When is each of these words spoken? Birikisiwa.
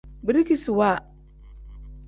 Birikisiwa. 0.25 0.89